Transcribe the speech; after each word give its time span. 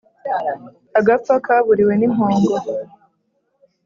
agapfa 0.99 1.33
kaburiwe 1.45 1.93
ni 1.97 2.07
mpongo 2.13 2.55